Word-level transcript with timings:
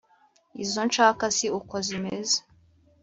izo 0.63 0.81
nshaka 0.89 1.23
si 1.35 1.45
uko 1.59 1.75
zimeze. 1.87 2.37